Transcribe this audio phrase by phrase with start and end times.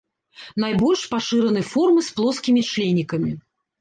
[0.63, 3.31] Найбольш пашыраны формы з плоскімі членікамі.